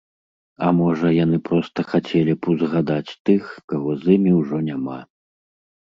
А 0.67 0.69
можа, 0.77 1.11
яны 1.25 1.37
проста 1.51 1.79
хацелі 1.91 2.33
б 2.39 2.43
узгадаць 2.55 3.11
тых, 3.29 3.43
каго 3.71 3.89
з 4.03 4.15
імі 4.19 4.31
ўжо 4.43 4.57
няма. 4.69 4.99